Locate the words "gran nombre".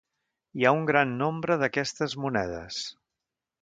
0.91-1.59